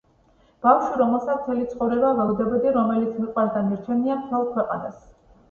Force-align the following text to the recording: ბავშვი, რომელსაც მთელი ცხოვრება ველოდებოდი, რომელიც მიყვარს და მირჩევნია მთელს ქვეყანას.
ბავშვი, 0.65 0.95
რომელსაც 1.01 1.43
მთელი 1.43 1.67
ცხოვრება 1.73 2.13
ველოდებოდი, 2.21 2.73
რომელიც 2.79 3.13
მიყვარს 3.27 3.55
და 3.59 3.63
მირჩევნია 3.69 4.19
მთელს 4.25 4.53
ქვეყანას. 4.59 4.99